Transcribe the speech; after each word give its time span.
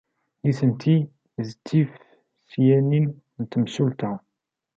Nitenti 0.43 0.95
d 1.45 1.47
tifesyanin 1.65 3.07
n 3.41 3.43
temsulta. 3.51 4.11